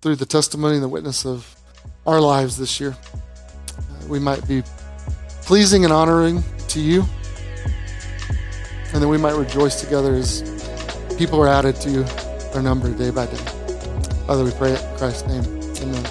[0.00, 1.54] through the testimony and the witness of
[2.06, 2.96] our lives this year.
[4.08, 4.62] we might be
[5.42, 7.04] pleasing and honoring to you,
[8.94, 10.61] and that we might rejoice together as
[11.18, 12.04] people are added to
[12.54, 13.36] our number day by day.
[14.26, 15.44] Father, we pray it in Christ's name.
[15.82, 16.06] Amen.